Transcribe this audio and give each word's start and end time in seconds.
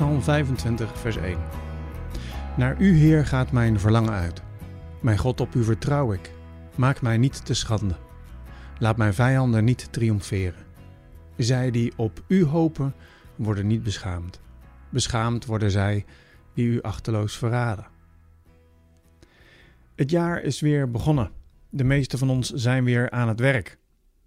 Psalm 0.00 0.22
25, 0.22 0.98
vers 0.98 1.16
1. 1.16 1.38
Naar 2.56 2.80
u, 2.80 2.96
Heer, 2.96 3.26
gaat 3.26 3.52
mijn 3.52 3.80
verlangen 3.80 4.12
uit. 4.12 4.42
Mijn 5.00 5.18
God, 5.18 5.40
op 5.40 5.54
u 5.54 5.64
vertrouw 5.64 6.12
ik. 6.12 6.32
Maak 6.76 7.02
mij 7.02 7.18
niet 7.18 7.44
te 7.44 7.54
schande. 7.54 7.96
Laat 8.78 8.96
mijn 8.96 9.14
vijanden 9.14 9.64
niet 9.64 9.92
triomferen. 9.92 10.64
Zij 11.36 11.70
die 11.70 11.92
op 11.96 12.24
u 12.26 12.44
hopen, 12.44 12.94
worden 13.36 13.66
niet 13.66 13.82
beschaamd. 13.82 14.40
Beschaamd 14.90 15.46
worden 15.46 15.70
zij 15.70 16.04
die 16.54 16.66
u 16.66 16.82
achterloos 16.82 17.38
verraden. 17.38 17.86
Het 19.94 20.10
jaar 20.10 20.42
is 20.42 20.60
weer 20.60 20.90
begonnen. 20.90 21.30
De 21.70 21.84
meeste 21.84 22.18
van 22.18 22.30
ons 22.30 22.50
zijn 22.50 22.84
weer 22.84 23.10
aan 23.10 23.28
het 23.28 23.40
werk. 23.40 23.78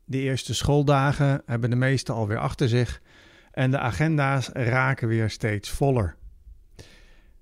De 0.05 0.17
eerste 0.17 0.53
schooldagen 0.53 1.41
hebben 1.45 1.69
de 1.69 1.75
meesten 1.75 2.13
alweer 2.13 2.37
achter 2.37 2.69
zich 2.69 3.01
en 3.54 3.71
de 3.71 3.79
agenda's 3.79 4.50
raken 4.50 5.07
weer 5.07 5.29
steeds 5.29 5.69
voller. 5.69 6.15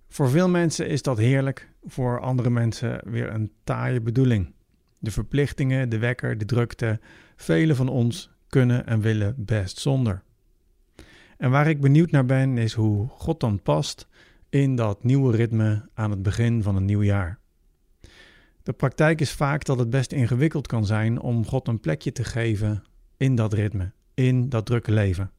Voor 0.07 0.29
veel 0.29 0.49
mensen 0.49 0.87
is 0.87 1.01
dat 1.01 1.17
heerlijk, 1.17 1.69
voor 1.83 2.19
andere 2.19 2.49
mensen 2.49 3.01
weer 3.05 3.33
een 3.33 3.51
taaie 3.63 4.01
bedoeling. 4.01 4.53
De 4.99 5.11
verplichtingen, 5.11 5.89
de 5.89 5.97
wekker, 5.97 6.37
de 6.37 6.45
drukte, 6.45 6.99
velen 7.35 7.75
van 7.75 7.87
ons 7.87 8.31
kunnen 8.47 8.85
en 8.85 9.01
willen 9.01 9.33
best 9.37 9.77
zonder. 9.77 10.23
En 11.37 11.51
waar 11.51 11.67
ik 11.67 11.81
benieuwd 11.81 12.11
naar 12.11 12.25
ben, 12.25 12.57
is 12.57 12.73
hoe 12.73 13.07
God 13.07 13.39
dan 13.39 13.61
past 13.61 14.07
in 14.49 14.75
dat 14.75 15.03
nieuwe 15.03 15.35
ritme 15.35 15.89
aan 15.93 16.11
het 16.11 16.21
begin 16.21 16.63
van 16.63 16.75
een 16.75 16.85
nieuw 16.85 17.03
jaar. 17.03 17.39
De 18.63 18.73
praktijk 18.73 19.21
is 19.21 19.31
vaak 19.31 19.65
dat 19.65 19.79
het 19.79 19.89
best 19.89 20.11
ingewikkeld 20.11 20.67
kan 20.67 20.85
zijn 20.85 21.19
om 21.19 21.45
God 21.45 21.67
een 21.67 21.79
plekje 21.79 22.11
te 22.11 22.23
geven 22.23 22.83
in 23.17 23.35
dat 23.35 23.53
ritme, 23.53 23.91
in 24.13 24.49
dat 24.49 24.65
drukke 24.65 24.91
leven. 24.91 25.31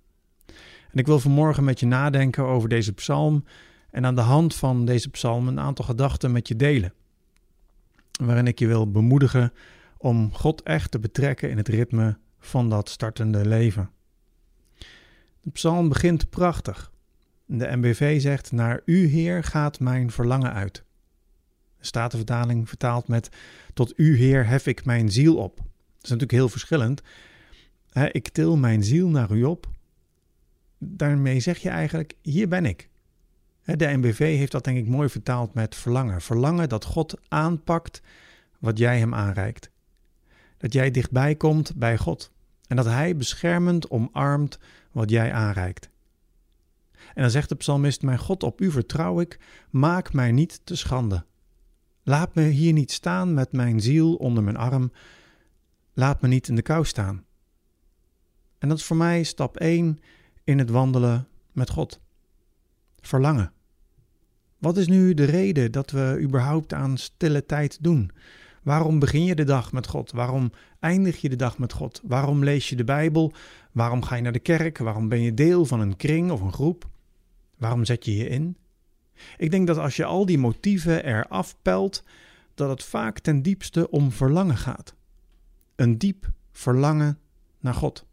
En 0.93 0.99
ik 0.99 1.07
wil 1.07 1.21
vanmorgen 1.21 1.65
met 1.65 1.81
je 1.81 1.87
nadenken 1.87 2.45
over 2.45 2.69
deze 2.69 2.93
psalm 2.93 3.45
en 3.91 4.07
aan 4.07 4.15
de 4.15 4.21
hand 4.21 4.55
van 4.55 4.85
deze 4.85 5.11
psalm 5.11 5.49
een 5.49 5.61
aantal 5.61 5.85
gedachten 5.85 6.33
met 6.33 6.49
je 6.49 6.57
delen. 6.57 6.93
Waarin 8.25 8.47
ik 8.47 8.59
je 8.59 8.67
wil 8.67 8.91
bemoedigen 8.91 9.53
om 9.97 10.33
God 10.33 10.63
echt 10.63 10.91
te 10.91 10.99
betrekken 10.99 11.51
in 11.51 11.57
het 11.57 11.69
ritme 11.69 12.19
van 12.39 12.69
dat 12.69 12.89
startende 12.89 13.47
leven. 13.47 13.91
De 15.41 15.51
psalm 15.51 15.89
begint 15.89 16.31
prachtig. 16.31 16.93
De 17.47 17.77
MBV 17.77 18.21
zegt: 18.21 18.53
Naar 18.53 18.83
u, 18.85 19.07
Heer, 19.07 19.45
gaat 19.45 19.81
mijn 19.81 20.11
verlangen 20.11 20.53
uit. 20.53 20.85
De 21.79 21.87
Statenvertaling 21.87 22.69
vertaalt 22.69 23.09
met: 23.09 23.29
Tot 23.75 23.93
u, 23.97 24.17
Heer, 24.17 24.47
hef 24.47 24.67
ik 24.67 24.85
mijn 24.85 25.11
ziel 25.11 25.37
op. 25.37 25.57
Dat 25.57 25.65
is 26.03 26.09
natuurlijk 26.11 26.33
heel 26.33 26.49
verschillend. 26.49 27.03
Ik 28.13 28.29
til 28.29 28.57
mijn 28.57 28.85
ziel 28.85 29.09
naar 29.09 29.31
u 29.31 29.45
op. 29.45 29.71
Daarmee 30.85 31.41
zeg 31.41 31.59
je 31.59 31.69
eigenlijk: 31.69 32.15
Hier 32.23 32.49
ben 32.49 32.67
ik. 32.67 32.89
De 33.65 33.87
NBV 33.87 34.19
heeft 34.19 34.53
dat 34.53 34.65
denk 34.65 34.79
ik 34.79 34.87
mooi 34.87 35.09
vertaald 35.09 35.55
met 35.55 35.75
verlangen. 35.75 36.21
Verlangen 36.21 36.69
dat 36.69 36.85
God 36.85 37.21
aanpakt 37.29 38.03
wat 38.59 38.79
jij 38.79 38.99
hem 38.99 39.15
aanreikt. 39.15 39.71
Dat 40.57 40.73
jij 40.73 40.91
dichtbij 40.91 41.35
komt 41.35 41.75
bij 41.77 41.99
God. 41.99 42.33
En 42.67 42.77
dat 42.77 42.85
hij 42.85 43.17
beschermend 43.17 43.91
omarmt 43.91 44.59
wat 44.93 45.11
jij 45.11 45.33
aanreikt. 45.33 45.91
En 46.93 47.23
dan 47.23 47.31
zegt 47.31 47.49
de 47.49 47.55
psalmist: 47.55 48.03
Mijn 48.03 48.19
God, 48.19 48.43
op 48.43 48.61
u 48.61 48.71
vertrouw 48.71 49.21
ik, 49.21 49.39
maak 49.71 50.13
mij 50.13 50.33
niet 50.33 50.61
te 50.65 50.77
schande. 50.77 51.25
Laat 52.03 52.35
me 52.35 52.43
hier 52.43 52.73
niet 52.73 52.93
staan 52.93 53.35
met 53.35 53.53
mijn 53.53 53.81
ziel 53.81 54.15
onder 54.15 54.43
mijn 54.43 54.57
arm. 54.57 54.93
Laat 55.93 56.21
me 56.21 56.29
niet 56.29 56.49
in 56.49 56.55
de 56.55 56.63
kou 56.63 56.85
staan. 56.85 57.25
En 58.59 58.69
dat 58.69 58.79
is 58.79 58.85
voor 58.85 58.97
mij 58.97 59.23
stap 59.23 59.57
1 59.57 59.99
in 60.45 60.59
het 60.59 60.71
wandelen 60.71 61.29
met 61.53 61.71
God. 61.71 62.01
Verlangen. 63.01 63.53
Wat 64.59 64.77
is 64.77 64.87
nu 64.87 65.15
de 65.15 65.25
reden 65.25 65.73
dat 65.73 65.91
we 65.91 66.19
überhaupt 66.21 66.73
aan 66.73 66.97
stille 66.97 67.47
tijd 67.47 67.79
doen? 67.81 68.11
Waarom 68.63 68.99
begin 68.99 69.25
je 69.25 69.35
de 69.35 69.45
dag 69.45 69.73
met 69.73 69.87
God? 69.87 70.13
Waarom 70.13 70.53
eindig 70.81 71.21
je 71.21 71.29
de 71.29 71.37
dag 71.37 71.59
met 71.59 71.73
God? 71.73 72.01
Waarom 72.05 72.45
lees 72.45 72.69
je 72.69 72.77
de 72.77 72.85
Bijbel? 72.85 73.33
Waarom 73.73 74.03
ga 74.03 74.15
je 74.15 74.23
naar 74.23 74.33
de 74.33 74.39
kerk? 74.39 74.79
Waarom 74.79 75.09
ben 75.09 75.21
je 75.21 75.35
deel 75.35 75.65
van 75.65 75.81
een 75.81 75.97
kring 75.97 76.31
of 76.31 76.41
een 76.41 76.53
groep? 76.53 76.89
Waarom 77.59 77.85
zet 77.85 78.05
je 78.05 78.17
je 78.17 78.29
in? 78.29 78.57
Ik 79.37 79.51
denk 79.51 79.67
dat 79.67 79.79
als 79.79 79.97
je 79.97 80.05
al 80.05 80.27
die 80.27 80.39
motieven 80.39 81.05
eraf 81.05 81.57
pelt, 81.63 82.05
dat 82.55 82.71
het 82.71 82.85
vaak 82.85 83.19
ten 83.19 83.43
diepste 83.43 83.91
om 83.91 84.13
verlangen 84.13 84.57
gaat. 84.57 84.95
Een 85.77 85.99
diep 85.99 86.31
verlangen 86.53 87.19
naar 87.61 87.75
God. 87.75 88.07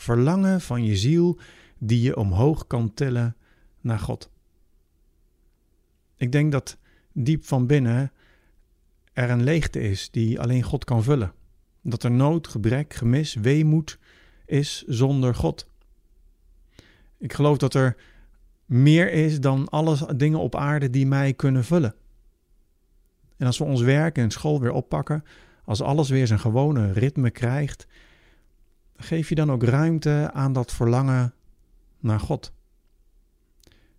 Verlangen 0.00 0.60
van 0.60 0.84
je 0.84 0.96
ziel 0.96 1.38
die 1.78 2.00
je 2.00 2.16
omhoog 2.16 2.66
kan 2.66 2.94
tillen 2.94 3.36
naar 3.80 3.98
God. 3.98 4.30
Ik 6.16 6.32
denk 6.32 6.52
dat 6.52 6.76
diep 7.12 7.44
van 7.44 7.66
binnen 7.66 8.12
er 9.12 9.30
een 9.30 9.42
leegte 9.42 9.80
is 9.80 10.10
die 10.10 10.40
alleen 10.40 10.62
God 10.62 10.84
kan 10.84 11.02
vullen. 11.02 11.32
Dat 11.82 12.02
er 12.02 12.10
nood, 12.10 12.48
gebrek, 12.48 12.94
gemis, 12.94 13.34
weemoed 13.34 13.98
is 14.46 14.84
zonder 14.86 15.34
God. 15.34 15.66
Ik 17.18 17.32
geloof 17.32 17.58
dat 17.58 17.74
er 17.74 17.96
meer 18.64 19.12
is 19.12 19.40
dan 19.40 19.68
alles 19.68 20.04
dingen 20.16 20.38
op 20.38 20.54
aarde 20.54 20.90
die 20.90 21.06
mij 21.06 21.34
kunnen 21.34 21.64
vullen. 21.64 21.94
En 23.36 23.46
als 23.46 23.58
we 23.58 23.64
ons 23.64 23.80
werk 23.80 24.18
en 24.18 24.30
school 24.30 24.60
weer 24.60 24.72
oppakken, 24.72 25.24
als 25.64 25.82
alles 25.82 26.08
weer 26.08 26.26
zijn 26.26 26.40
gewone 26.40 26.92
ritme 26.92 27.30
krijgt, 27.30 27.86
geef 29.00 29.28
je 29.28 29.34
dan 29.34 29.52
ook 29.52 29.62
ruimte 29.62 30.30
aan 30.32 30.52
dat 30.52 30.72
verlangen 30.72 31.34
naar 31.98 32.20
God. 32.20 32.52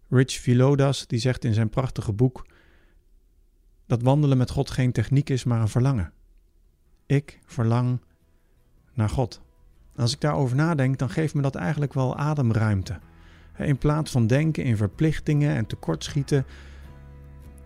Rich 0.09 0.31
Vilodas 0.31 1.07
die 1.07 1.19
zegt 1.19 1.43
in 1.43 1.53
zijn 1.53 1.69
prachtige 1.69 2.13
boek 2.13 2.45
dat 3.85 4.01
wandelen 4.01 4.37
met 4.37 4.49
God 4.49 4.69
geen 4.69 4.91
techniek 4.91 5.29
is, 5.29 5.43
maar 5.43 5.61
een 5.61 5.67
verlangen. 5.67 6.11
Ik 7.05 7.39
verlang 7.45 7.99
naar 8.93 9.09
God. 9.09 9.41
als 9.95 10.13
ik 10.13 10.21
daarover 10.21 10.55
nadenk, 10.55 10.97
dan 10.97 11.09
geeft 11.09 11.33
me 11.33 11.41
dat 11.41 11.55
eigenlijk 11.55 11.93
wel 11.93 12.17
ademruimte. 12.17 12.99
In 13.57 13.77
plaats 13.77 14.11
van 14.11 14.27
denken 14.27 14.63
in 14.63 14.77
verplichtingen 14.77 15.55
en 15.55 15.65
tekortschieten, 15.65 16.45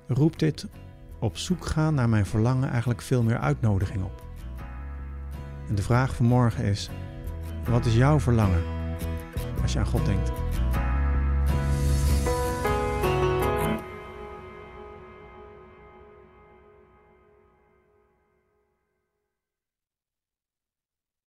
roept 0.08 0.40
dit 0.40 0.68
op 1.20 1.38
zoek 1.38 1.66
gaan 1.66 1.94
naar 1.94 2.10
mijn 2.10 2.26
verlangen 2.26 2.70
eigenlijk 2.70 3.02
veel 3.02 3.24
meer 3.24 3.38
uitnodiging 3.38 4.04
op. 4.04 4.24
En 5.68 5.76
de 5.76 5.82
vraag 5.82 6.16
van 6.16 6.26
morgen 6.26 6.64
is: 6.64 6.90
wat 7.70 7.86
is 7.86 7.96
jouw 7.96 8.20
verlangen 8.20 8.64
als 9.62 9.74
je 9.74 9.80
aan 9.80 9.86
God 9.86 10.06
denkt? 10.06 10.32